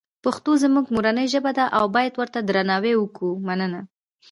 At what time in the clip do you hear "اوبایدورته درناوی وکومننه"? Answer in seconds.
1.79-3.81